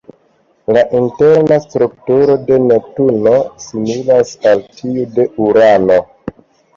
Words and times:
La 0.75 0.81
interna 0.99 1.57
strukturo 1.65 2.37
de 2.47 2.57
Neptuno 2.63 3.33
similas 3.65 4.31
al 4.53 4.63
tiu 4.79 5.05
de 5.19 5.27
Urano. 5.49 5.99